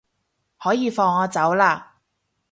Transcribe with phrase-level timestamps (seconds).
[0.57, 1.83] 可以放我走喇